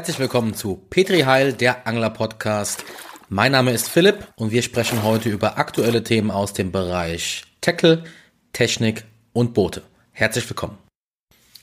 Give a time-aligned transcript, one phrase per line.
[0.00, 2.86] Herzlich willkommen zu Petri Heil, der Angler Podcast.
[3.28, 8.04] Mein Name ist Philipp und wir sprechen heute über aktuelle Themen aus dem Bereich Tackle,
[8.54, 9.82] Technik und Boote.
[10.12, 10.78] Herzlich willkommen.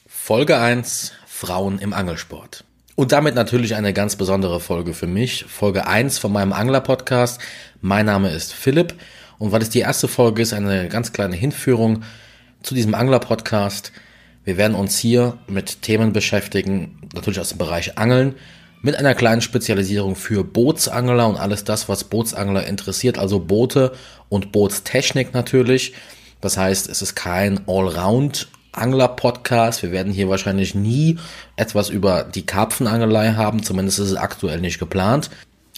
[0.06, 2.64] Folge 1 Frauen im Angelsport.
[2.94, 5.46] Und damit natürlich eine ganz besondere Folge für mich.
[5.46, 7.42] Folge 1 von meinem Angler-Podcast.
[7.82, 8.94] Mein Name ist Philipp.
[9.40, 12.04] Und weil es die erste Folge ist, eine ganz kleine Hinführung
[12.62, 13.94] zu diesem Angler-Podcast.
[14.48, 18.36] Wir werden uns hier mit Themen beschäftigen, natürlich aus dem Bereich Angeln,
[18.82, 23.92] mit einer kleinen Spezialisierung für Bootsangler und alles das, was Bootsangler interessiert, also Boote
[24.30, 25.96] und Bootstechnik natürlich.
[26.40, 29.84] Das heißt, es ist kein Allround Angler-Podcast.
[29.84, 31.18] Wir werden hier wahrscheinlich nie
[31.58, 35.30] etwas über die Karpfenangelei haben, zumindest ist es aktuell nicht geplant.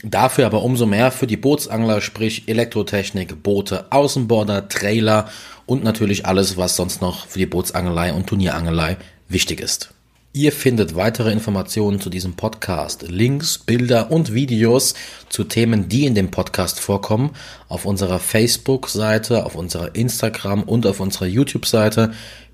[0.03, 5.30] Dafür aber umso mehr für die Bootsangler, sprich Elektrotechnik, Boote, Außenborder, Trailer
[5.66, 9.93] und natürlich alles, was sonst noch für die Bootsangelei und Turnierangelei wichtig ist.
[10.32, 14.93] Ihr findet weitere Informationen zu diesem Podcast, Links, Bilder und Videos
[15.27, 17.32] zu Themen, die in dem Podcast vorkommen,
[17.68, 22.12] auf unserer Facebook-Seite, auf unserer Instagram und auf unserer YouTube-Seite.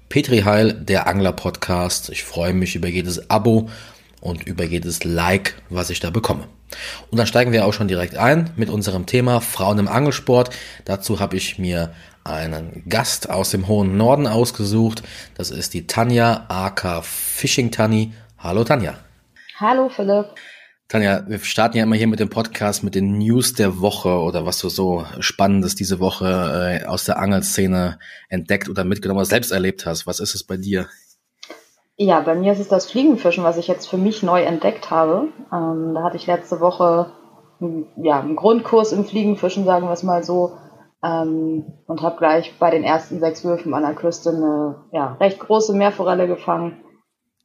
[0.07, 2.09] Petri Heil, der Angler Podcast.
[2.09, 3.69] Ich freue mich über jedes Abo
[4.25, 6.47] und über jedes Like, was ich da bekomme.
[7.11, 10.49] Und dann steigen wir auch schon direkt ein mit unserem Thema Frauen im Angelsport.
[10.83, 15.03] Dazu habe ich mir einen Gast aus dem hohen Norden ausgesucht.
[15.35, 18.13] Das ist die Tanja AK Fishing Tanni.
[18.39, 18.95] Hallo Tanja.
[19.59, 20.25] Hallo Philipp.
[20.87, 24.45] Tanja, wir starten ja immer hier mit dem Podcast mit den News der Woche oder
[24.45, 29.51] was du so Spannendes diese Woche äh, aus der Angelszene entdeckt oder mitgenommen oder selbst
[29.51, 30.07] erlebt hast.
[30.07, 30.87] Was ist es bei dir?
[31.97, 35.29] Ja, bei mir ist es das Fliegenfischen, was ich jetzt für mich neu entdeckt habe.
[35.51, 37.11] Ähm, da hatte ich letzte Woche
[37.95, 40.57] ja, einen Grundkurs im Fliegenfischen, sagen wir es mal so,
[41.01, 45.39] ähm, und habe gleich bei den ersten sechs Würfen an der Küste eine ja, recht
[45.39, 46.81] große Meerforelle gefangen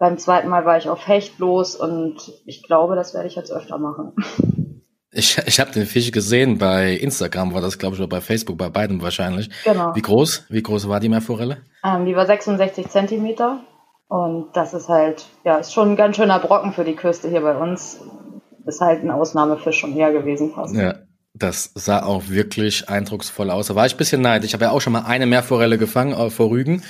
[0.00, 2.16] beim zweiten Mal war ich auf Hecht los und
[2.46, 4.12] ich glaube, das werde ich jetzt öfter machen.
[5.12, 8.56] Ich, ich habe den Fisch gesehen bei Instagram, war das glaube ich oder bei Facebook,
[8.56, 9.50] bei beiden wahrscheinlich.
[9.64, 9.92] Genau.
[9.92, 10.46] Wie groß?
[10.50, 11.62] Wie groß war die Meerforelle?
[11.84, 13.58] Ähm, die war 66 Zentimeter
[14.10, 17.40] und das ist halt, ja, ist schon ein ganz schöner Brocken für die Küste hier
[17.40, 17.98] bei uns.
[18.66, 20.74] Ist halt ein Ausnahmefisch schon eher gewesen fast.
[20.74, 20.96] Ja,
[21.32, 23.68] das sah auch wirklich eindrucksvoll aus.
[23.68, 24.48] Da war ich ein bisschen neidisch.
[24.48, 26.82] Ich habe ja auch schon mal eine Meerforelle gefangen äh, vor Rügen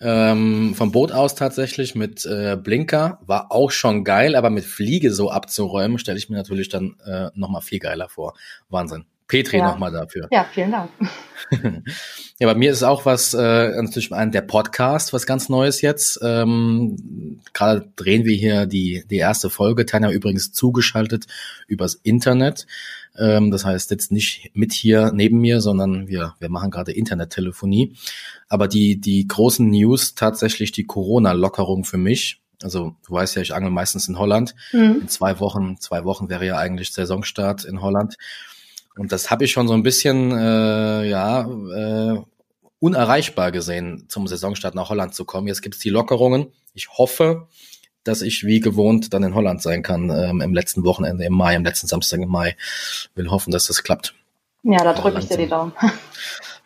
[0.00, 5.12] ähm, vom Boot aus tatsächlich mit äh, Blinker war auch schon geil, aber mit Fliege
[5.12, 8.34] so abzuräumen, stelle ich mir natürlich dann äh, nochmal viel geiler vor.
[8.70, 9.04] Wahnsinn.
[9.30, 9.68] Petri ja.
[9.68, 10.26] nochmal dafür.
[10.32, 10.90] Ja, vielen Dank.
[12.40, 16.18] ja, bei mir ist auch was, äh, natürlich ein der Podcast, was ganz Neues jetzt.
[16.20, 19.86] Ähm, Gerade drehen wir hier die, die erste Folge.
[19.86, 21.26] Tanja übrigens zugeschaltet
[21.68, 22.66] übers Internet.
[23.16, 27.94] Ähm, das heißt jetzt nicht mit hier neben mir, sondern wir, wir machen gerade Internettelefonie.
[28.48, 32.40] Aber die, die großen News, tatsächlich die Corona-Lockerung für mich.
[32.64, 34.56] Also du weißt ja, ich angel meistens in Holland.
[34.72, 35.02] Mhm.
[35.02, 38.16] In zwei Wochen, zwei Wochen wäre ja eigentlich Saisonstart in Holland.
[39.00, 42.20] Und das habe ich schon so ein bisschen, äh, ja, äh,
[42.80, 45.46] unerreichbar gesehen, zum Saisonstart nach Holland zu kommen.
[45.46, 46.48] Jetzt gibt's die Lockerungen.
[46.74, 47.48] Ich hoffe,
[48.04, 51.56] dass ich wie gewohnt dann in Holland sein kann ähm, im letzten Wochenende im Mai,
[51.56, 52.58] am letzten Samstag im Mai.
[53.14, 54.14] Will hoffen, dass das klappt.
[54.64, 55.72] Ja, da drücke ich dir die Daumen.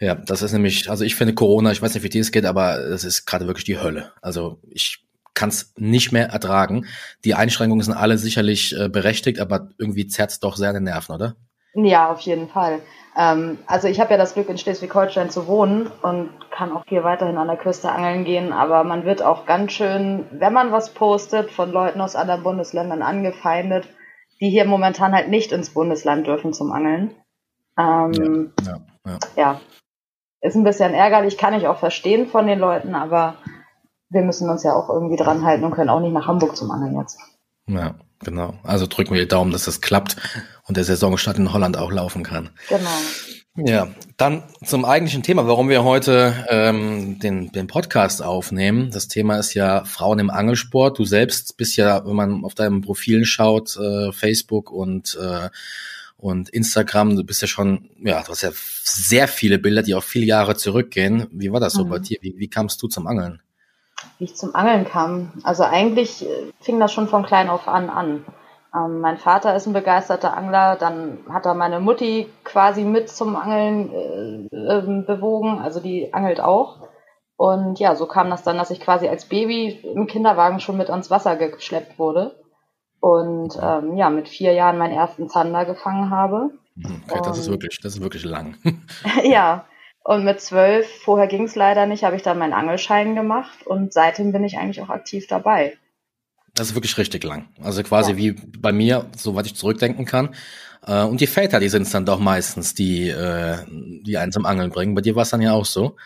[0.00, 2.46] Ja, das ist nämlich, also ich finde Corona, ich weiß nicht, wie dir es geht,
[2.46, 4.10] aber das ist gerade wirklich die Hölle.
[4.22, 6.86] Also ich kann es nicht mehr ertragen.
[7.24, 10.84] Die Einschränkungen sind alle sicherlich äh, berechtigt, aber irgendwie zerrt es doch sehr an den
[10.84, 11.36] Nerven, oder?
[11.74, 12.80] Ja, auf jeden Fall.
[13.16, 17.04] Ähm, also ich habe ja das Glück, in Schleswig-Holstein zu wohnen und kann auch hier
[17.04, 20.94] weiterhin an der Küste angeln gehen, aber man wird auch ganz schön, wenn man was
[20.94, 23.88] postet, von Leuten aus anderen Bundesländern angefeindet,
[24.40, 27.14] die hier momentan halt nicht ins Bundesland dürfen zum Angeln.
[27.78, 29.18] Ähm, ja, ja, ja.
[29.36, 29.60] ja,
[30.40, 33.36] ist ein bisschen ärgerlich, kann ich auch verstehen von den Leuten, aber
[34.10, 36.70] wir müssen uns ja auch irgendwie dran halten und können auch nicht nach Hamburg zum
[36.70, 37.18] Angeln jetzt.
[37.66, 38.58] Ja, genau.
[38.62, 40.16] Also drücken wir die Daumen, dass das klappt
[40.64, 42.50] und der Saisonstart in Holland auch laufen kann.
[42.68, 42.90] Genau.
[43.56, 43.86] Ja,
[44.16, 48.90] dann zum eigentlichen Thema, warum wir heute ähm, den, den Podcast aufnehmen.
[48.90, 50.98] Das Thema ist ja Frauen im Angelsport.
[50.98, 55.50] Du selbst bist ja, wenn man auf deinem Profil schaut, äh, Facebook und äh,
[56.16, 60.02] und Instagram, du bist ja schon, ja, du hast ja sehr viele Bilder, die auch
[60.02, 61.26] viele Jahre zurückgehen.
[61.30, 61.90] Wie war das so mhm.
[61.90, 62.16] bei dir?
[62.22, 63.42] Wie, wie kamst du zum Angeln?
[64.24, 65.32] Wie ich zum Angeln kam?
[65.42, 68.24] Also eigentlich äh, fing das schon von klein auf an an.
[68.74, 73.36] Ähm, mein Vater ist ein begeisterter Angler, dann hat er meine Mutti quasi mit zum
[73.36, 73.92] Angeln
[74.50, 76.88] äh, äh, bewogen, also die angelt auch.
[77.36, 80.88] Und ja, so kam das dann, dass ich quasi als Baby im Kinderwagen schon mit
[80.88, 82.34] ans Wasser geschleppt wurde.
[83.00, 86.48] Und ähm, ja, mit vier Jahren meinen ersten Zander gefangen habe.
[86.76, 88.56] Mhm, okay, das ist wirklich, das ist wirklich lang.
[89.22, 89.66] ja,
[90.04, 93.92] und mit zwölf, vorher ging es leider nicht, habe ich dann meinen Angelschein gemacht und
[93.92, 95.78] seitdem bin ich eigentlich auch aktiv dabei.
[96.54, 97.48] Das ist wirklich richtig lang.
[97.62, 98.16] Also quasi ja.
[98.18, 100.34] wie bei mir, soweit ich zurückdenken kann.
[100.86, 104.44] Äh, und die Väter, die sind es dann doch meistens, die, äh, die einen zum
[104.44, 104.94] Angeln bringen.
[104.94, 105.96] Bei dir war es dann ja auch so.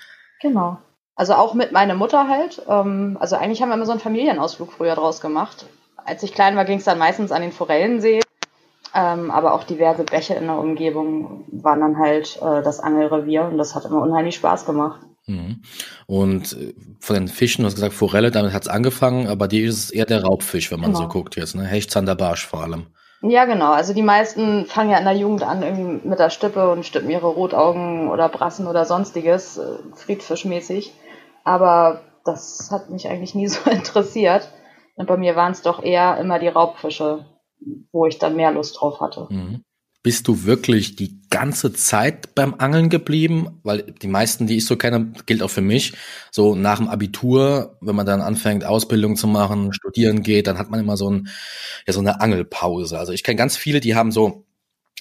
[0.40, 0.78] Genau.
[1.16, 2.62] Also auch mit meiner Mutter halt.
[2.68, 5.66] Ähm, also eigentlich haben wir immer so einen Familienausflug früher draus gemacht.
[5.96, 8.20] Als ich klein war, ging es dann meistens an den Forellensee.
[8.94, 13.58] Ähm, aber auch diverse Bäche in der Umgebung waren dann halt äh, das Angelrevier und
[13.58, 15.00] das hat immer unheimlich Spaß gemacht.
[15.26, 15.62] Mhm.
[16.06, 19.61] Und äh, von den Fischen, du hast gesagt Forelle, damit hat es angefangen, aber die
[19.61, 21.05] ist es eher der Raubfisch, wenn man genau.
[21.05, 21.64] so guckt jetzt, ne?
[21.64, 22.87] Hecht, Zander, Barsch vor allem.
[23.20, 23.73] Ja, genau.
[23.73, 27.11] Also die meisten fangen ja in der Jugend an irgendwie mit der Stippe und stippen
[27.11, 30.94] ihre Rotaugen oder Brassen oder sonstiges, äh, Friedfischmäßig.
[31.44, 34.49] Aber das hat mich eigentlich nie so interessiert.
[34.94, 37.25] Und bei mir waren es doch eher immer die Raubfische,
[37.93, 39.26] wo ich dann mehr Lust drauf hatte.
[39.31, 39.62] Mhm.
[40.02, 43.60] Bist du wirklich die ganze Zeit beim Angeln geblieben?
[43.64, 45.93] Weil die meisten, die ich so kenne, gilt auch für mich,
[46.31, 50.70] so nach dem Abitur, wenn man dann anfängt, Ausbildung zu machen, studieren geht, dann hat
[50.70, 51.28] man immer so, ein,
[51.87, 52.99] ja, so eine Angelpause.
[52.99, 54.46] Also ich kenne ganz viele, die haben so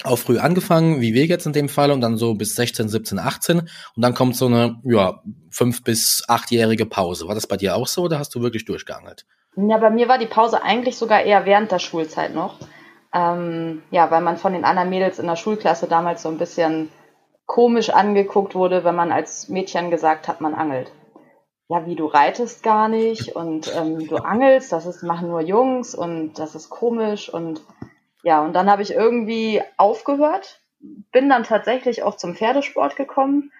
[0.03, 3.19] auch früh angefangen, wie wir jetzt in dem Fall, und dann so bis 16, 17,
[3.19, 3.59] 18.
[3.59, 7.27] Und dann kommt so eine, ja, fünf bis achtjährige Pause.
[7.27, 9.25] War das bei dir auch so oder hast du wirklich durchgeangelt?
[9.59, 12.59] Ja, bei mir war die Pause eigentlich sogar eher während der Schulzeit noch.
[13.11, 16.91] Ähm, ja, weil man von den anderen Mädels in der Schulklasse damals so ein bisschen
[17.47, 20.91] komisch angeguckt wurde, wenn man als Mädchen gesagt hat, man angelt.
[21.69, 25.95] Ja, wie du reitest gar nicht und ähm, du angelst, das ist, machen nur Jungs
[25.95, 27.61] und das ist komisch und
[28.23, 30.61] ja, und dann habe ich irgendwie aufgehört,
[31.11, 33.51] bin dann tatsächlich auch zum Pferdesport gekommen.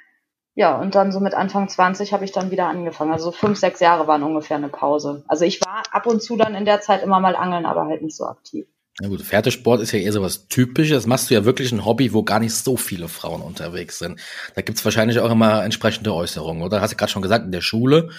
[0.58, 3.12] Ja, und dann so mit Anfang 20 habe ich dann wieder angefangen.
[3.12, 5.24] Also fünf, sechs Jahre waren ungefähr eine Pause.
[5.28, 8.02] Also ich war ab und zu dann in der Zeit immer mal angeln, aber halt
[8.02, 8.66] nicht so aktiv.
[9.00, 11.04] Na gut, Pferdesport ist ja eher so was Typisches.
[11.04, 14.20] Das machst du ja wirklich ein Hobby, wo gar nicht so viele Frauen unterwegs sind.
[14.56, 16.82] Da gibt's wahrscheinlich auch immer entsprechende Äußerungen, oder?
[16.82, 18.10] Hast du gerade schon gesagt, in der Schule.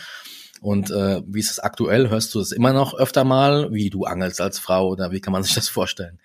[0.60, 2.08] Und äh, wie ist es aktuell?
[2.08, 5.32] Hörst du es immer noch öfter mal, wie du angelst als Frau oder wie kann
[5.32, 6.20] man sich das vorstellen?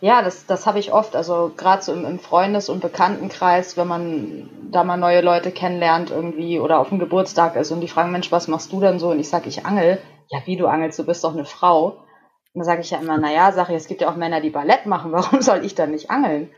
[0.00, 1.16] Ja, das, das habe ich oft.
[1.16, 6.10] Also gerade so im, im Freundes- und Bekanntenkreis, wenn man da mal neue Leute kennenlernt
[6.10, 9.10] irgendwie oder auf dem Geburtstag ist und die fragen, Mensch, was machst du denn so?
[9.10, 9.98] Und ich sage, ich angel.
[10.30, 12.04] Ja, wie du angelst, du bist doch eine Frau.
[12.52, 14.50] Und da sage ich ja immer, naja, sage ich, es gibt ja auch Männer, die
[14.50, 16.50] Ballett machen, warum soll ich dann nicht angeln?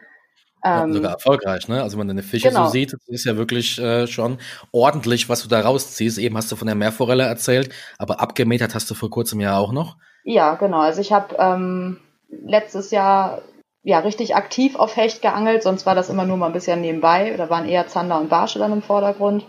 [0.62, 1.82] Ja, ähm, sogar erfolgreich, ne?
[1.82, 2.66] Also wenn man deine Fische genau.
[2.66, 4.38] so sieht, das ist ja wirklich äh, schon
[4.72, 6.18] ordentlich, was du da rausziehst.
[6.18, 9.72] Eben hast du von der Meerforelle erzählt, aber abgemetert hast du vor kurzem ja auch
[9.72, 9.96] noch.
[10.22, 10.80] Ja, genau.
[10.80, 11.98] Also ich habe ähm,
[12.30, 13.42] letztes Jahr
[13.82, 17.34] ja richtig aktiv auf Hecht geangelt, sonst war das immer nur mal ein bisschen nebenbei.
[17.36, 19.46] Da waren eher Zander und Barsche dann im Vordergrund.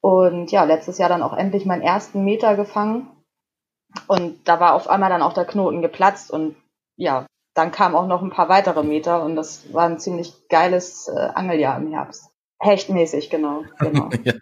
[0.00, 3.08] Und ja, letztes Jahr dann auch endlich meinen ersten Meter gefangen.
[4.06, 6.56] Und da war auf einmal dann auch der Knoten geplatzt und
[6.96, 11.08] ja, dann kamen auch noch ein paar weitere Meter und das war ein ziemlich geiles
[11.08, 12.30] äh, Angeljahr im Herbst.
[12.60, 13.64] Hechtmäßig, genau.
[13.78, 14.10] Genau.
[14.24, 14.32] ja,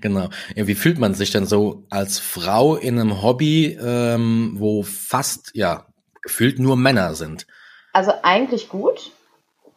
[0.00, 0.28] genau.
[0.54, 5.50] Ja, wie fühlt man sich denn so als Frau in einem Hobby, ähm, wo fast,
[5.54, 5.86] ja,
[6.24, 7.46] gefühlt nur Männer sind?
[7.92, 9.12] Also eigentlich gut.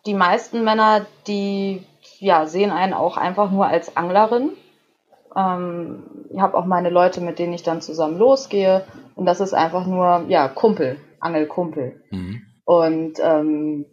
[0.08, 1.86] Die meisten Männer, die
[2.20, 4.52] ja, sehen einen auch einfach nur als Anglerin.
[5.36, 8.84] Ähm, ich habe auch meine Leute, mit denen ich dann zusammen losgehe.
[9.16, 12.02] Und das ist einfach nur, ja, Kumpel, Angelkumpel.
[12.10, 12.42] Mhm.
[12.66, 13.86] Und ähm,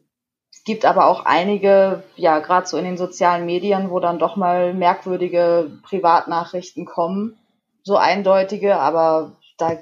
[0.51, 4.37] es gibt aber auch einige, ja, gerade so in den sozialen Medien, wo dann doch
[4.37, 7.37] mal merkwürdige Privatnachrichten kommen.
[7.83, 9.77] So eindeutige, aber da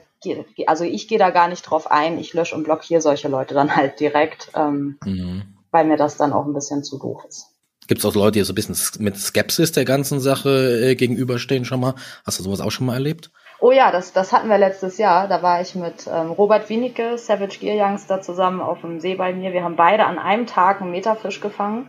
[0.67, 2.19] also ich gehe da gar nicht drauf ein.
[2.19, 5.43] Ich lösche und blockiere solche Leute dann halt direkt, ähm, mhm.
[5.71, 7.49] weil mir das dann auch ein bisschen zu doof ist.
[7.89, 11.65] Gibt es auch Leute, die so ein bisschen mit Skepsis der ganzen Sache äh, gegenüberstehen
[11.65, 11.95] schon mal?
[12.25, 13.31] Hast du sowas auch schon mal erlebt?
[13.61, 15.29] Oh ja, das, das hatten wir letztes Jahr.
[15.29, 19.33] Da war ich mit ähm, Robert Wienicke, Savage Gear Youngster, zusammen auf dem See bei
[19.33, 19.53] mir.
[19.53, 21.89] Wir haben beide an einem Tag einen Meterfisch gefangen.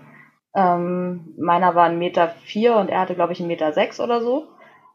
[0.56, 4.22] Ähm, meiner war ein Meter vier und er hatte, glaube ich, einen Meter sechs oder
[4.22, 4.50] so.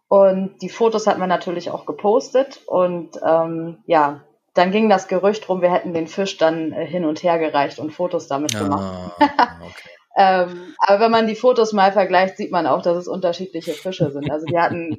[0.08, 2.60] Und die Fotos hatten wir natürlich auch gepostet.
[2.66, 4.22] Und ähm, ja,
[4.54, 7.78] dann ging das Gerücht rum, wir hätten den Fisch dann äh, hin und her gereicht
[7.78, 9.12] und Fotos damit ah, gemacht.
[9.20, 9.90] Okay.
[10.16, 14.10] ähm, aber wenn man die Fotos mal vergleicht, sieht man auch, dass es unterschiedliche Fische
[14.10, 14.30] sind.
[14.30, 14.98] Also wir hatten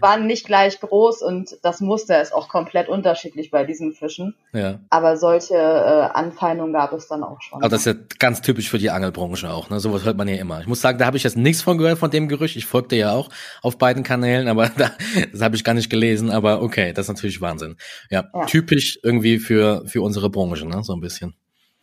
[0.00, 4.34] waren nicht gleich groß und das Muster ist auch komplett unterschiedlich bei diesen Fischen.
[4.52, 4.80] Ja.
[4.90, 7.60] Aber solche äh, Anfeindungen gab es dann auch schon.
[7.60, 9.70] Aber das ist ja ganz typisch für die Angelbranche auch.
[9.70, 9.80] Ne?
[9.80, 10.60] Sowas hört man ja immer.
[10.60, 12.56] Ich muss sagen, da habe ich jetzt nichts von gehört von dem Gerücht.
[12.56, 13.28] Ich folgte ja auch
[13.62, 14.90] auf beiden Kanälen, aber da,
[15.32, 16.30] das habe ich gar nicht gelesen.
[16.30, 17.76] Aber okay, das ist natürlich Wahnsinn.
[18.10, 18.44] Ja, ja.
[18.46, 20.82] typisch irgendwie für für unsere Branche, ne?
[20.82, 21.34] so ein bisschen.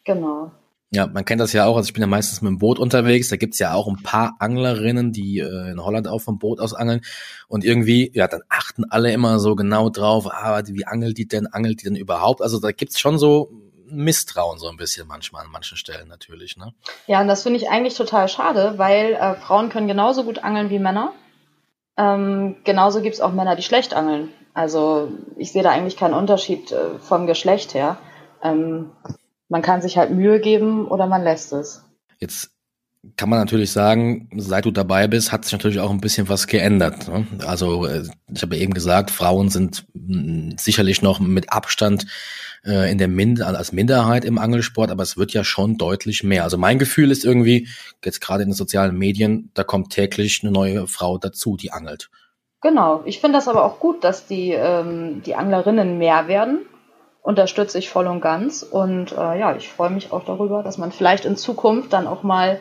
[0.03, 0.51] Genau.
[0.93, 1.75] Ja, man kennt das ja auch.
[1.75, 3.29] Also ich bin ja meistens mit dem Boot unterwegs.
[3.29, 6.75] Da gibt's ja auch ein paar Anglerinnen, die äh, in Holland auch vom Boot aus
[6.75, 7.01] angeln.
[7.47, 11.47] Und irgendwie, ja, dann achten alle immer so genau drauf, ah, wie angelt die denn,
[11.47, 12.43] angelt die denn überhaupt?
[12.43, 13.51] Also da gibt's schon so
[13.87, 16.57] Misstrauen so ein bisschen manchmal an manchen Stellen natürlich.
[16.57, 16.73] Ne?
[17.07, 20.69] Ja, und das finde ich eigentlich total schade, weil äh, Frauen können genauso gut angeln
[20.69, 21.13] wie Männer.
[21.97, 24.29] Ähm, genauso gibt's auch Männer, die schlecht angeln.
[24.53, 27.97] Also ich sehe da eigentlich keinen Unterschied äh, vom Geschlecht her.
[28.43, 28.91] Ähm,
[29.53, 31.83] man kann sich halt Mühe geben oder man lässt es.
[32.17, 32.49] Jetzt
[33.17, 36.47] kann man natürlich sagen, seit du dabei bist, hat sich natürlich auch ein bisschen was
[36.47, 37.07] geändert.
[37.07, 37.27] Ne?
[37.45, 38.01] Also äh,
[38.33, 42.07] ich habe eben gesagt, Frauen sind mm, sicherlich noch mit Abstand
[42.65, 46.45] äh, in der Mind als Minderheit im Angelsport, aber es wird ja schon deutlich mehr.
[46.45, 47.67] Also mein Gefühl ist irgendwie,
[48.03, 52.09] jetzt gerade in den sozialen Medien, da kommt täglich eine neue Frau dazu, die angelt.
[52.61, 56.65] Genau, ich finde das aber auch gut, dass die, ähm, die Anglerinnen mehr werden.
[57.23, 58.63] Unterstütze ich voll und ganz.
[58.63, 62.21] Und äh, ja, ich freue mich auch darüber, dass man vielleicht in Zukunft dann auch
[62.21, 62.59] mal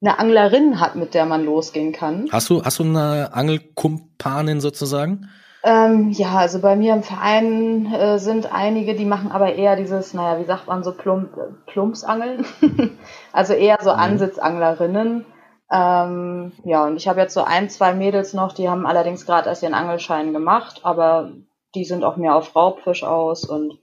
[0.00, 2.28] eine Anglerin hat, mit der man losgehen kann.
[2.32, 5.28] Hast du, hast du eine Angelkumpanin sozusagen?
[5.62, 10.14] Ähm, ja, also bei mir im Verein äh, sind einige, die machen aber eher dieses,
[10.14, 11.30] naja, wie sagt man so, Plump,
[11.66, 12.46] Plumpsangeln.
[13.32, 13.98] also eher so mhm.
[13.98, 15.26] Ansitzanglerinnen.
[15.70, 19.50] Ähm, ja, und ich habe jetzt so ein, zwei Mädels noch, die haben allerdings gerade
[19.50, 21.32] erst ihren Angelschein gemacht, aber
[21.74, 23.78] die sind auch mehr auf Raubfisch aus und,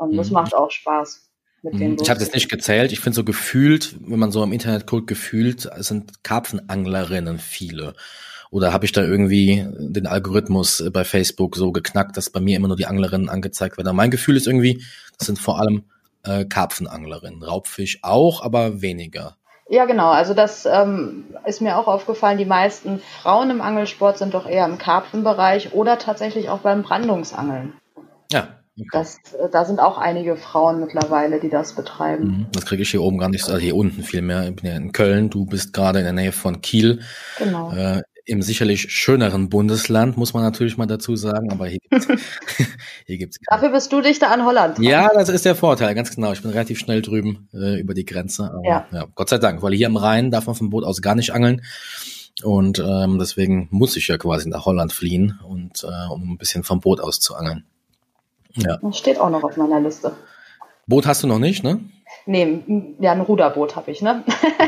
[0.00, 0.16] und mhm.
[0.16, 1.26] das macht auch Spaß.
[1.62, 2.90] Denen ich habe das nicht gezählt.
[2.90, 7.92] Ich finde so gefühlt, wenn man so im Internet guckt, gefühlt sind Karpfenanglerinnen viele.
[8.50, 12.68] Oder habe ich da irgendwie den Algorithmus bei Facebook so geknackt, dass bei mir immer
[12.68, 13.94] nur die Anglerinnen angezeigt werden?
[13.94, 14.82] Mein Gefühl ist irgendwie,
[15.18, 15.84] das sind vor allem
[16.24, 17.42] äh, Karpfenanglerinnen.
[17.42, 19.36] Raubfisch auch, aber weniger.
[19.68, 20.10] Ja, genau.
[20.10, 22.38] Also das ähm, ist mir auch aufgefallen.
[22.38, 27.74] Die meisten Frauen im Angelsport sind doch eher im Karpfenbereich oder tatsächlich auch beim Brandungsangeln.
[28.32, 28.59] Ja.
[28.92, 32.24] Das, äh, da sind auch einige Frauen mittlerweile, die das betreiben.
[32.24, 32.46] Mhm.
[32.52, 34.48] Das kriege ich hier oben gar nicht, also hier unten viel mehr.
[34.48, 37.00] Ich bin ja in Köln, du bist gerade in der Nähe von Kiel.
[37.38, 37.72] Genau.
[37.72, 42.06] Äh, im sicherlich schöneren Bundesland, muss man natürlich mal dazu sagen, aber hier gibt's,
[43.06, 44.78] hier gibt's Dafür bist du dichter an Holland.
[44.78, 44.84] Dran.
[44.84, 46.32] Ja, das ist der Vorteil, ganz genau.
[46.32, 48.44] Ich bin relativ schnell drüben äh, über die Grenze.
[48.44, 48.86] Aber, ja.
[48.92, 49.06] ja.
[49.16, 51.62] Gott sei Dank, weil hier am Rhein darf man vom Boot aus gar nicht angeln.
[52.44, 56.62] Und ähm, deswegen muss ich ja quasi nach Holland fliehen und äh, um ein bisschen
[56.62, 57.64] vom Boot aus zu angeln.
[58.54, 58.78] Ja.
[58.82, 60.16] Das steht auch noch auf meiner Liste.
[60.86, 61.80] Boot hast du noch nicht, ne?
[62.26, 64.24] Nee, ja, ein Ruderboot habe ich, ne?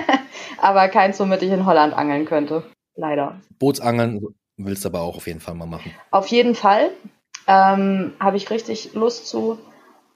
[0.60, 2.64] aber keins, womit ich in Holland angeln könnte
[2.96, 3.40] leider.
[3.58, 5.92] Bootsangeln willst du aber auch auf jeden Fall mal machen.
[6.10, 6.90] Auf jeden Fall.
[7.46, 9.58] Ähm, Habe ich richtig Lust zu.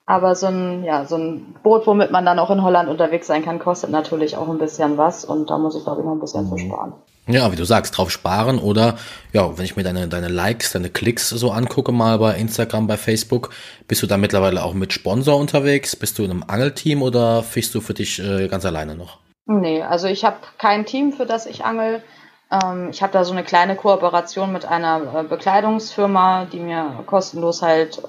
[0.08, 3.44] Aber so ein, ja, so ein Boot, womit man dann auch in Holland unterwegs sein
[3.44, 6.20] kann, kostet natürlich auch ein bisschen was und da muss ich, glaube ich, noch ein
[6.20, 6.58] bisschen mhm.
[6.58, 6.92] sparen.
[7.28, 8.98] Ja, wie du sagst, drauf sparen oder
[9.32, 12.96] ja, wenn ich mir deine, deine Likes, deine Klicks so angucke, mal bei Instagram, bei
[12.96, 13.50] Facebook,
[13.88, 15.96] bist du da mittlerweile auch mit Sponsor unterwegs?
[15.96, 19.18] Bist du in einem Angelteam oder fischst du für dich äh, ganz alleine noch?
[19.46, 22.02] Nee, also ich habe kein Team, für das ich angel.
[22.50, 27.62] Ähm, ich habe da so eine kleine Kooperation mit einer äh, Bekleidungsfirma, die mir kostenlos
[27.62, 28.02] halt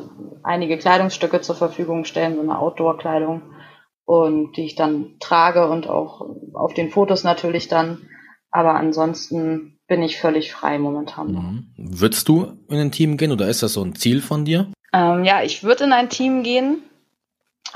[0.43, 3.41] einige Kleidungsstücke zur Verfügung stellen, so eine Outdoor-Kleidung
[4.05, 6.21] und die ich dann trage und auch
[6.53, 8.07] auf den Fotos natürlich dann.
[8.57, 11.27] Aber ansonsten bin ich völlig frei momentan.
[11.27, 11.67] Mhm.
[11.77, 14.71] Würdest du in ein Team gehen oder ist das so ein Ziel von dir?
[14.91, 16.79] Ähm, ja, ich würde in ein Team gehen,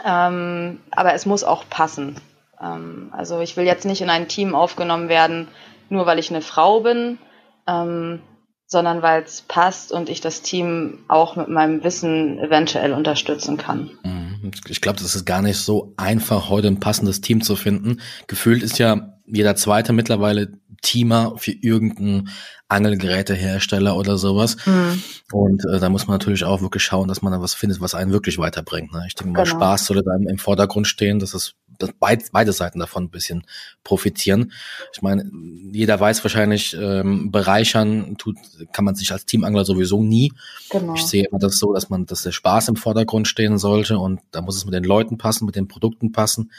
[0.03, 2.15] ähm, aber es muss auch passen.
[2.59, 5.49] Ähm, also ich will jetzt nicht in ein Team aufgenommen werden,
[5.89, 7.19] nur weil ich eine Frau bin,
[7.67, 8.19] ähm,
[8.65, 13.91] sondern weil es passt und ich das Team auch mit meinem Wissen eventuell unterstützen kann.
[14.03, 14.20] Mhm.
[14.67, 18.01] Ich glaube, das ist gar nicht so einfach, heute ein passendes Team zu finden.
[18.27, 22.29] Gefühlt ist ja jeder zweite mittlerweile Teamer für irgendeinen
[22.67, 24.57] Angelgerätehersteller oder sowas.
[24.65, 25.03] Mhm.
[25.31, 27.93] Und äh, da muss man natürlich auch wirklich schauen, dass man da was findet, was
[27.93, 28.91] einen wirklich weiterbringt.
[28.91, 29.03] Ne?
[29.07, 29.57] Ich denke mal, genau.
[29.57, 31.53] Spaß sollte da im, Vordergrund stehen, dass es dass
[31.99, 33.43] beid, beide Seiten davon ein bisschen
[33.83, 34.51] profitieren.
[34.93, 35.29] Ich meine,
[35.71, 38.37] jeder weiß wahrscheinlich, ähm, bereichern tut,
[38.71, 40.33] kann man sich als Teamangler sowieso nie.
[40.69, 40.95] Genau.
[40.95, 44.21] Ich sehe immer das so, dass man, dass der Spaß im Vordergrund stehen sollte und
[44.31, 46.51] da muss es mit den Leuten passen, mit den Produkten passen.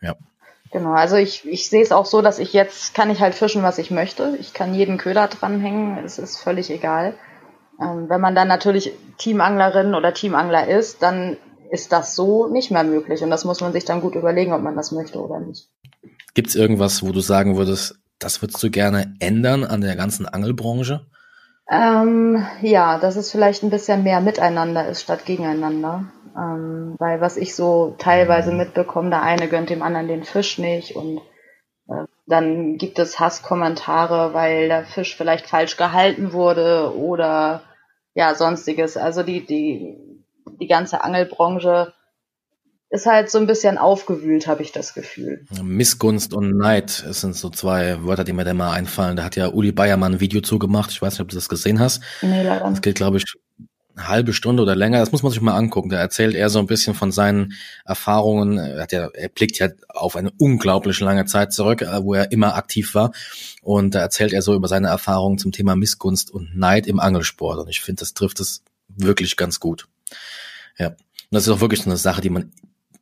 [0.00, 0.16] Ja.
[0.70, 3.62] Genau, also ich, ich sehe es auch so, dass ich jetzt kann ich halt fischen,
[3.62, 4.36] was ich möchte.
[4.38, 7.14] Ich kann jeden Köder dranhängen, es ist völlig egal.
[7.80, 11.36] Ähm, wenn man dann natürlich Teamanglerin oder Teamangler ist, dann
[11.70, 13.22] ist das so nicht mehr möglich.
[13.22, 15.68] Und das muss man sich dann gut überlegen, ob man das möchte oder nicht.
[16.34, 20.26] Gibt es irgendwas, wo du sagen würdest, das würdest du gerne ändern an der ganzen
[20.26, 21.06] Angelbranche?
[21.70, 26.04] Ähm, ja, dass es vielleicht ein bisschen mehr miteinander ist statt gegeneinander.
[26.36, 30.94] Ähm, weil was ich so teilweise mitbekomme, der eine gönnt dem anderen den Fisch nicht
[30.94, 31.18] und
[31.88, 37.62] äh, dann gibt es Hasskommentare, weil der Fisch vielleicht falsch gehalten wurde oder
[38.14, 38.96] ja, sonstiges.
[38.96, 39.96] Also die, die,
[40.48, 41.92] die ganze Angelbranche
[42.90, 45.44] ist halt so ein bisschen aufgewühlt, habe ich das Gefühl.
[45.62, 49.16] Missgunst und Neid das sind so zwei Wörter, die mir da mal einfallen.
[49.16, 50.90] Da hat ja Uli Bayermann ein Video zugemacht.
[50.90, 52.02] Ich weiß nicht, ob du das gesehen hast.
[52.22, 52.70] Nee, leider.
[52.70, 53.24] Das geht, glaube ich,
[53.94, 55.00] eine halbe Stunde oder länger.
[55.00, 55.90] Das muss man sich mal angucken.
[55.90, 57.52] Da erzählt er so ein bisschen von seinen
[57.84, 58.56] Erfahrungen.
[58.56, 62.32] Er, hat ja, er blickt ja auf eine unglaublich lange Zeit zurück, äh, wo er
[62.32, 63.12] immer aktiv war.
[63.62, 67.58] Und da erzählt er so über seine Erfahrungen zum Thema Missgunst und Neid im Angelsport.
[67.58, 69.88] Und ich finde, das trifft es wirklich ganz gut.
[70.78, 70.88] Ja.
[70.88, 70.96] Und
[71.30, 72.52] das ist auch wirklich so eine Sache, die man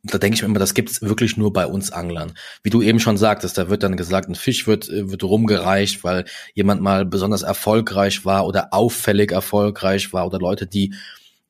[0.03, 2.33] da denke ich mir immer, das gibt's wirklich nur bei uns Anglern.
[2.63, 6.03] Wie du eben schon sagtest, da wird dann gesagt, ein Fisch wird, äh, wird rumgereicht,
[6.03, 10.93] weil jemand mal besonders erfolgreich war oder auffällig erfolgreich war oder Leute, die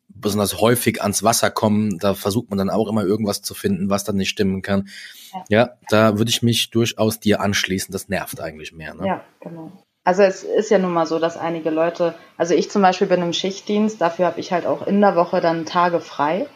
[0.07, 4.03] besonders häufig ans Wasser kommen, da versucht man dann auch immer irgendwas zu finden, was
[4.03, 4.87] dann nicht stimmen kann.
[5.31, 7.91] Ja, ja da würde ich mich durchaus dir anschließen.
[7.91, 8.95] Das nervt eigentlich mehr.
[8.95, 9.05] Ne?
[9.05, 9.83] Ja, genau.
[10.07, 13.21] Also es ist ja nun mal so, dass einige Leute, also ich zum Beispiel bin
[13.21, 16.47] im Schichtdienst, dafür habe ich halt auch in der Woche dann Tage frei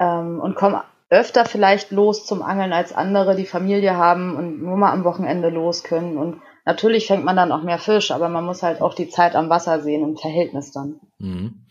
[0.00, 4.76] ähm, und komme öfter vielleicht los zum Angeln als andere, die Familie haben und nur
[4.76, 6.18] mal am Wochenende los können.
[6.18, 9.36] Und natürlich fängt man dann auch mehr Fisch, aber man muss halt auch die Zeit
[9.36, 10.98] am Wasser sehen im Verhältnis dann.
[11.20, 11.64] Mhm.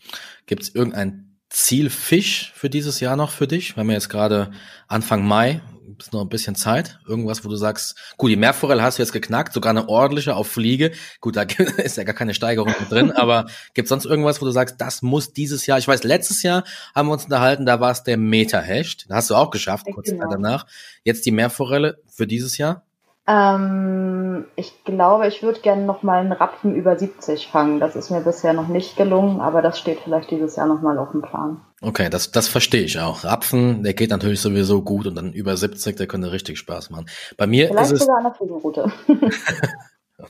[0.46, 3.76] Gibt es irgendein Zielfisch für dieses Jahr noch für dich?
[3.76, 4.52] Wir haben jetzt gerade
[4.86, 5.60] Anfang Mai,
[5.98, 6.98] ist noch ein bisschen Zeit.
[7.06, 10.48] Irgendwas, wo du sagst, gut, die Meerforelle hast du jetzt geknackt, sogar eine ordentliche auf
[10.48, 10.92] Fliege.
[11.20, 11.42] Gut, da
[11.76, 15.02] ist ja gar keine Steigerung mit drin, aber gibt sonst irgendwas, wo du sagst, das
[15.02, 16.64] muss dieses Jahr, ich weiß, letztes Jahr
[16.94, 19.06] haben wir uns unterhalten, da war es der Meterhecht.
[19.08, 20.28] Da hast du auch geschafft, kurz genau.
[20.30, 20.66] Danach.
[21.04, 22.82] Jetzt die Meerforelle für dieses Jahr?
[23.26, 27.78] Ähm, ich glaube, ich würde gerne noch mal einen Rapfen über 70 fangen.
[27.78, 30.98] Das ist mir bisher noch nicht gelungen, aber das steht vielleicht dieses Jahr noch mal
[30.98, 31.60] auf dem Plan.
[31.80, 33.24] Okay, das, das verstehe ich auch.
[33.24, 37.06] Rapfen, der geht natürlich sowieso gut und dann über 70, der könnte richtig Spaß machen.
[37.36, 38.92] Bei mir vielleicht ist es sogar an der Fliegenroute.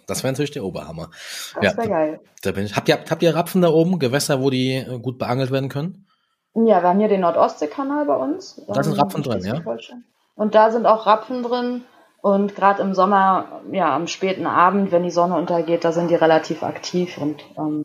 [0.07, 1.11] das wäre natürlich der Oberhammer.
[1.55, 2.21] Das ja, wäre geil.
[2.43, 2.77] Da bin ich.
[2.77, 6.07] Habt ihr, habt ihr Rapfen da oben, Gewässer, wo die äh, gut beangelt werden können?
[6.55, 8.61] Ja, wir haben hier den Nordostseekanal bei uns.
[8.67, 9.63] Da sind Rapfen drin, ja?
[10.35, 11.85] Und da sind auch Rapfen drin.
[12.21, 16.17] Und gerade im Sommer, ja, am späten Abend, wenn die Sonne untergeht, da sind die
[16.17, 17.85] relativ aktiv und ähm,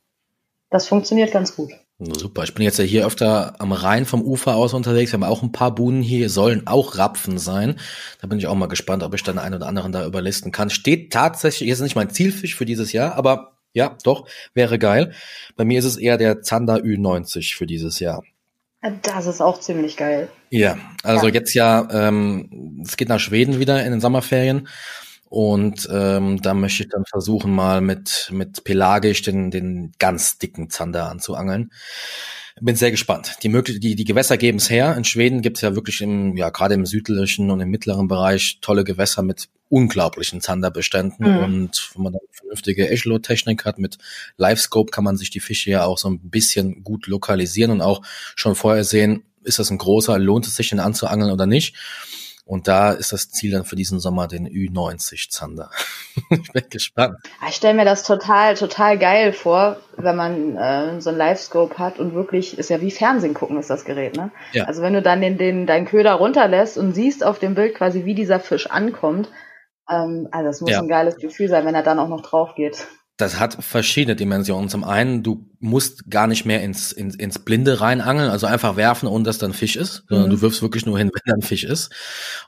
[0.70, 1.72] das funktioniert ganz gut.
[2.00, 2.44] Super.
[2.44, 5.12] Ich bin jetzt ja hier öfter am Rhein vom Ufer aus unterwegs.
[5.12, 7.80] Wir haben auch ein paar Buhnen hier, sollen auch Rapfen sein.
[8.20, 10.70] Da bin ich auch mal gespannt, ob ich dann einen oder anderen da überlisten kann.
[10.70, 15.14] Steht tatsächlich, jetzt nicht mein Zielfisch für dieses Jahr, aber ja, doch, wäre geil.
[15.56, 18.24] Bei mir ist es eher der Zander Ü90 für dieses Jahr.
[19.01, 20.29] Das ist auch ziemlich geil.
[20.50, 21.34] Ja, also ja.
[21.34, 24.68] jetzt ja, ähm, es geht nach Schweden wieder in den Sommerferien.
[25.33, 30.69] Und ähm, da möchte ich dann versuchen, mal mit, mit Pelagisch den, den ganz dicken
[30.69, 31.72] Zander anzuangeln.
[32.61, 33.37] Bin sehr gespannt.
[33.41, 34.96] Die, möglich die, die Gewässer geben es her.
[34.96, 38.59] In Schweden gibt es ja wirklich im, ja, gerade im südlichen und im mittleren Bereich
[38.61, 41.27] tolle Gewässer mit unglaublichen Zanderbeständen.
[41.27, 41.43] Mhm.
[41.43, 43.98] Und wenn man da vernünftige Echolot-Technik hat mit
[44.37, 48.03] Livescope, kann man sich die Fische ja auch so ein bisschen gut lokalisieren und auch
[48.35, 51.75] schon vorher sehen, ist das ein großer, lohnt es sich den anzuangeln oder nicht.
[52.46, 55.70] Und da ist das Ziel dann für diesen Sommer den Ü90 Zander.
[56.29, 57.16] ich bin gespannt.
[57.48, 62.00] Ich stelle mir das total, total geil vor, wenn man äh, so ein Live-Scope hat
[62.00, 64.32] und wirklich, ist ja wie Fernsehen gucken, ist das Gerät, ne?
[64.51, 64.66] Ja.
[64.66, 68.03] Also wenn du dann den, den, deinen Köder runterlässt und siehst auf dem Bild quasi,
[68.03, 69.29] wie dieser Fisch ankommt,
[69.90, 70.79] ähm, also das muss ja.
[70.79, 74.70] ein geiles Gefühl sein, wenn er dann auch noch drauf geht das hat verschiedene Dimensionen.
[74.70, 79.08] Zum einen, du musst gar nicht mehr ins, ins, ins Blinde reinangeln, also einfach werfen,
[79.08, 80.32] ohne dass da ein Fisch ist, sondern mhm.
[80.32, 81.92] du wirfst wirklich nur hin, wenn da ein Fisch ist.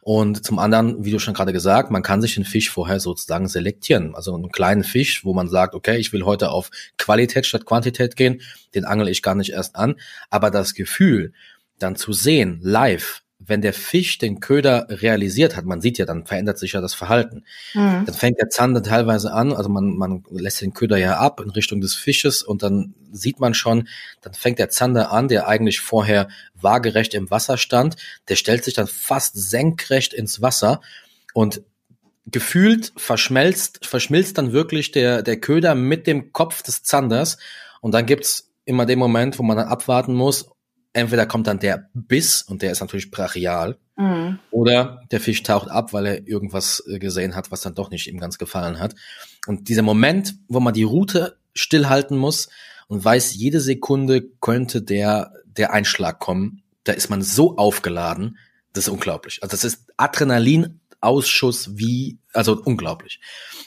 [0.02, 3.48] Und zum anderen, wie du schon gerade gesagt, man kann sich den Fisch vorher sozusagen
[3.48, 4.16] selektieren.
[4.16, 8.16] Also einen kleinen Fisch, wo man sagt, okay, ich will heute auf Qualität statt Quantität
[8.16, 8.42] gehen,
[8.74, 9.96] den angel ich gar nicht erst an.
[10.32, 11.34] Aber das Gefühl,
[11.78, 16.26] dann zu sehen, live, wenn der Fisch den Köder realisiert hat, man sieht ja, dann
[16.26, 17.44] verändert sich ja das Verhalten.
[17.74, 18.04] Mhm.
[18.06, 21.50] Dann fängt der Zander teilweise an, also man, man lässt den Köder ja ab in
[21.50, 23.88] Richtung des Fisches und dann sieht man schon,
[24.22, 27.96] dann fängt der Zander an, der eigentlich vorher waagerecht im Wasser stand,
[28.30, 30.82] der stellt sich dann fast senkrecht ins Wasser
[31.34, 31.62] und
[32.28, 37.38] gefühlt verschmelzt, verschmilzt dann wirklich der, der Köder mit dem Kopf des Zanders
[37.82, 40.50] und dann gibt's immer den Moment, wo man dann abwarten muss,
[40.96, 44.40] entweder kommt dann der Biss und der ist natürlich brachial, mhm.
[44.52, 48.08] oder der Fisch taucht ab, weil er irgendwas äh, gesehen hat, was dann doch nicht
[48.08, 48.96] ihm ganz gefallen hat.
[49.48, 52.50] Und dieser Moment, wo man die Route stillhalten muss
[52.88, 58.38] und weiß, jede Sekunde könnte der, der Einschlag kommen, da ist man so aufgeladen,
[58.74, 59.42] das ist unglaublich.
[59.42, 63.20] Also das ist Adrenalinausschuss wie, also unglaublich.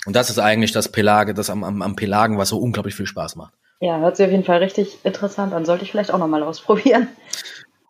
[0.07, 3.07] Und das ist eigentlich das Pelage, das am, am, am Pelagen, was so unglaublich viel
[3.07, 3.55] Spaß macht.
[3.81, 5.65] Ja, hört sich auf jeden Fall richtig interessant an.
[5.65, 7.09] Sollte ich vielleicht auch nochmal ausprobieren.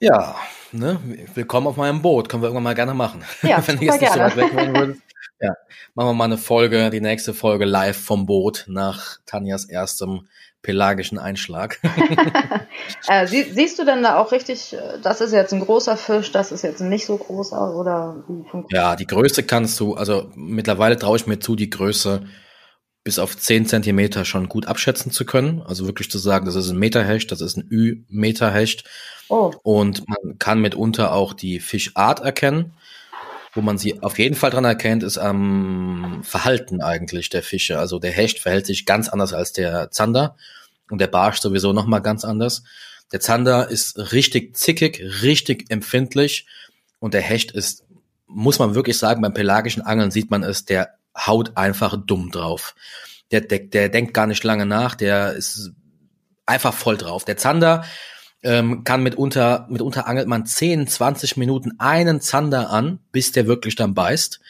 [0.00, 0.36] Ja,
[0.70, 1.00] ne?
[1.34, 2.28] willkommen auf meinem Boot.
[2.28, 3.24] Können wir irgendwann mal gerne machen.
[3.42, 4.30] Ja, Wenn du jetzt nicht gerne.
[4.30, 5.02] so weit weg würdest.
[5.40, 5.54] Ja,
[5.94, 10.26] machen wir mal eine Folge, die nächste Folge live vom Boot nach Tanjas erstem
[10.62, 11.78] pelagischen Einschlag.
[13.08, 16.32] äh, sie, siehst du denn da auch richtig, äh, das ist jetzt ein großer Fisch,
[16.32, 19.94] das ist jetzt ein nicht so großer oder wie funktioniert Ja, die Größe kannst du,
[19.94, 22.26] also mittlerweile traue ich mir zu, die Größe
[23.08, 25.62] bis auf 10 Zentimeter schon gut abschätzen zu können.
[25.62, 28.84] Also wirklich zu sagen, das ist ein Meterhecht, das ist ein Ü-Meterhecht.
[29.30, 29.50] Oh.
[29.62, 32.74] Und man kann mitunter auch die Fischart erkennen.
[33.54, 37.78] Wo man sie auf jeden Fall dran erkennt, ist am Verhalten eigentlich der Fische.
[37.78, 40.36] Also der Hecht verhält sich ganz anders als der Zander
[40.90, 42.62] und der Barsch sowieso nochmal ganz anders.
[43.10, 46.44] Der Zander ist richtig zickig, richtig empfindlich
[46.98, 47.84] und der Hecht ist,
[48.26, 52.74] muss man wirklich sagen, beim pelagischen Angeln sieht man es, der haut einfach dumm drauf.
[53.30, 55.72] Der, der, der denkt gar nicht lange nach, der ist
[56.46, 57.24] einfach voll drauf.
[57.24, 57.84] Der Zander
[58.42, 63.76] ähm, kann mitunter, mitunter angelt man 10, 20 Minuten einen Zander an, bis der wirklich
[63.76, 64.40] dann beißt.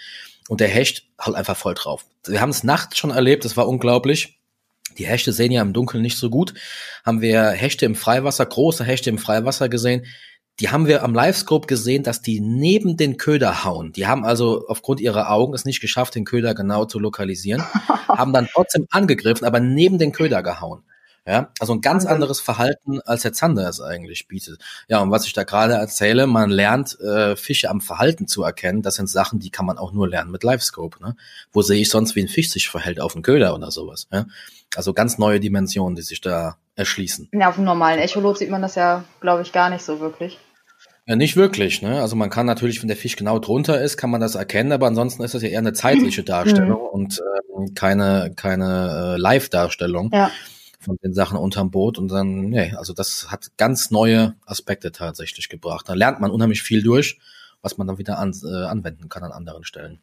[0.48, 2.04] Und der Hecht haut einfach voll drauf.
[2.26, 4.38] Wir haben es nachts schon erlebt, das war unglaublich.
[4.96, 6.54] Die Hechte sehen ja im Dunkeln nicht so gut.
[7.04, 10.06] Haben wir Hechte im Freiwasser, große Hechte im Freiwasser gesehen.
[10.60, 13.92] Die haben wir am Livescope gesehen, dass die neben den Köder hauen.
[13.92, 17.62] Die haben also aufgrund ihrer Augen es nicht geschafft, den Köder genau zu lokalisieren,
[18.08, 20.82] haben dann trotzdem angegriffen, aber neben den Köder gehauen.
[21.28, 24.62] Ja, also ein ganz anderes Verhalten, als der Zander es eigentlich bietet.
[24.88, 28.80] Ja, und was ich da gerade erzähle, man lernt äh, Fische am Verhalten zu erkennen.
[28.80, 31.02] Das sind Sachen, die kann man auch nur lernen mit Livescope.
[31.02, 31.16] Ne?
[31.52, 34.08] Wo sehe ich sonst, wie ein Fisch sich verhält auf dem Köder oder sowas?
[34.10, 34.24] Ja?
[34.74, 37.28] Also ganz neue Dimensionen, die sich da erschließen.
[37.32, 40.38] Ja, auf dem normalen Echolot sieht man das ja, glaube ich, gar nicht so wirklich.
[41.08, 42.02] Ja, nicht wirklich, ne?
[42.02, 44.88] Also man kann natürlich, wenn der Fisch genau drunter ist, kann man das erkennen, aber
[44.88, 46.86] ansonsten ist das ja eher eine zeitliche Darstellung mhm.
[46.86, 50.10] und äh, keine, keine äh, Live-Darstellung.
[50.12, 50.30] Ja
[50.80, 55.48] von den Sachen unterm Boot und dann, nee, also das hat ganz neue Aspekte tatsächlich
[55.48, 55.88] gebracht.
[55.88, 57.18] Da lernt man unheimlich viel durch,
[57.62, 59.98] was man dann wieder an, äh, anwenden kann an anderen Stellen.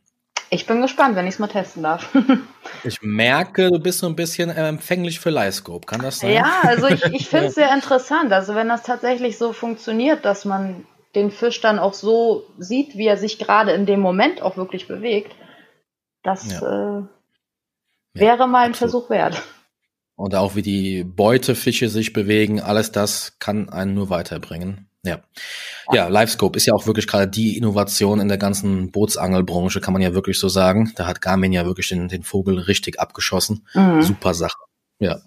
[0.50, 2.14] Ich bin gespannt, wenn ich es mal testen darf.
[2.84, 5.86] ich merke, du bist so ein bisschen empfänglich für Livescope.
[5.86, 6.34] Kann das sein?
[6.34, 8.34] Ja, also ich, ich finde es sehr interessant.
[8.34, 13.08] Also wenn das tatsächlich so funktioniert, dass man den Fisch dann auch so sieht, wie
[13.08, 15.36] er sich gerade in dem Moment auch wirklich bewegt,
[16.24, 17.00] das ja.
[17.00, 17.04] äh,
[18.14, 18.92] wäre ja, mal ein absolut.
[18.92, 19.42] Versuch wert.
[20.16, 24.90] Und auch wie die Beutefische sich bewegen, alles das kann einen nur weiterbringen.
[25.04, 25.20] Ja.
[25.92, 30.02] Ja, Livescope ist ja auch wirklich gerade die Innovation in der ganzen Bootsangelbranche, kann man
[30.02, 30.94] ja wirklich so sagen.
[30.96, 33.68] Da hat Garmin ja wirklich den, den Vogel richtig abgeschossen.
[33.74, 34.02] Mhm.
[34.02, 34.58] Super Sache.
[34.98, 35.20] Ja.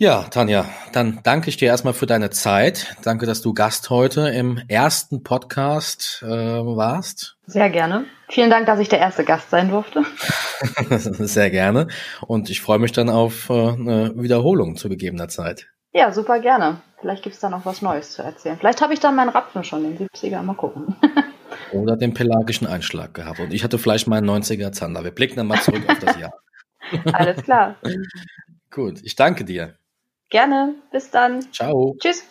[0.00, 2.94] Ja, Tanja, dann danke ich dir erstmal für deine Zeit.
[3.02, 7.36] Danke, dass du Gast heute im ersten Podcast äh, warst.
[7.46, 8.04] Sehr gerne.
[8.28, 10.04] Vielen Dank, dass ich der erste Gast sein durfte.
[11.00, 11.88] Sehr gerne.
[12.28, 15.66] Und ich freue mich dann auf äh, eine Wiederholung zu gegebener Zeit.
[15.92, 16.80] Ja, super gerne.
[17.00, 18.56] Vielleicht gibt es da noch was Neues zu erzählen.
[18.56, 20.42] Vielleicht habe ich dann meinen Rapfen schon in den 70er.
[20.42, 20.94] Mal gucken.
[21.72, 23.40] Oder den pelagischen Einschlag gehabt.
[23.40, 25.02] Und ich hatte vielleicht meinen 90er Zander.
[25.02, 26.34] Wir blicken dann mal zurück auf das Jahr.
[27.12, 27.74] Alles klar.
[28.70, 29.74] Gut, ich danke dir.
[30.30, 30.74] Gerne.
[30.92, 31.52] Bis dann.
[31.52, 31.96] Ciao.
[31.98, 32.24] Tschüss.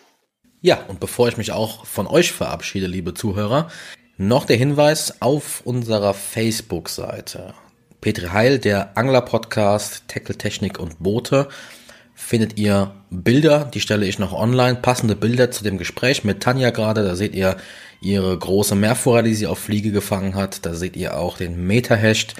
[0.60, 3.70] Ja, und bevor ich mich auch von euch verabschiede, liebe Zuhörer,
[4.16, 7.54] noch der Hinweis auf unserer Facebook-Seite.
[8.00, 11.48] Petri Heil, der Angler-Podcast, Tackle Technik und Boote,
[12.14, 16.70] findet ihr Bilder, die stelle ich noch online, passende Bilder zu dem Gespräch mit Tanja
[16.70, 17.04] gerade.
[17.04, 17.56] Da seht ihr
[18.00, 20.66] ihre große Meerforelle, die sie auf Fliege gefangen hat.
[20.66, 22.34] Da seht ihr auch den Meta-Hecht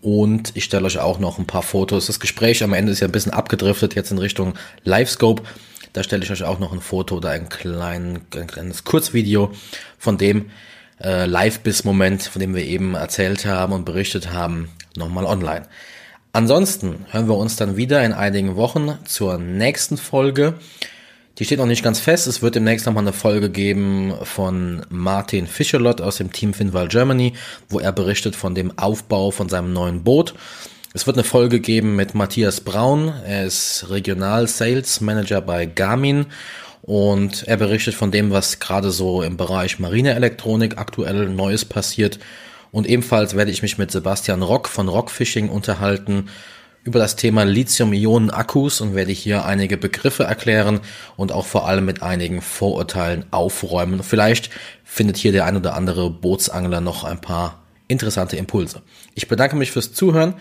[0.00, 2.06] und ich stelle euch auch noch ein paar Fotos.
[2.06, 5.42] Das Gespräch am Ende ist ja ein bisschen abgedriftet jetzt in Richtung Livescope.
[5.92, 9.52] Da stelle ich euch auch noch ein Foto oder ein, klein, ein kleines Kurzvideo
[9.98, 10.50] von dem
[11.02, 15.66] äh, Live-Biss-Moment, von dem wir eben erzählt haben und berichtet haben, nochmal online.
[16.32, 20.54] Ansonsten hören wir uns dann wieder in einigen Wochen zur nächsten Folge.
[21.38, 22.26] Die steht noch nicht ganz fest.
[22.26, 27.34] Es wird demnächst nochmal eine Folge geben von Martin Fischerlott aus dem Team Finval Germany,
[27.68, 30.34] wo er berichtet von dem Aufbau von seinem neuen Boot.
[30.94, 33.12] Es wird eine Folge geben mit Matthias Braun.
[33.24, 36.26] Er ist Regional Sales Manager bei Garmin
[36.82, 42.18] und er berichtet von dem, was gerade so im Bereich Marineelektronik aktuell Neues passiert.
[42.72, 46.30] Und ebenfalls werde ich mich mit Sebastian Rock von Rockfishing unterhalten
[46.88, 50.80] über das Thema Lithium-Ionen-Akkus und werde hier einige Begriffe erklären
[51.18, 54.02] und auch vor allem mit einigen Vorurteilen aufräumen.
[54.02, 54.48] Vielleicht
[54.84, 58.80] findet hier der ein oder andere Bootsangler noch ein paar interessante Impulse.
[59.14, 60.32] Ich bedanke mich fürs Zuhören.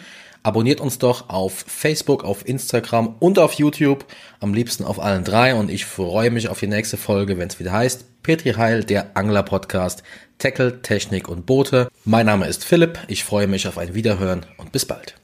[0.42, 4.06] Abonniert uns doch auf Facebook, auf Instagram und auf YouTube.
[4.40, 5.54] Am liebsten auf allen drei.
[5.54, 9.18] Und ich freue mich auf die nächste Folge, wenn es wieder heißt Petri Heil, der
[9.18, 10.02] Angler Podcast,
[10.38, 11.90] Tackle, Technik und Boote.
[12.06, 13.00] Mein Name ist Philipp.
[13.10, 15.16] Ich freue mich auf ein Wiederhören und bis bald.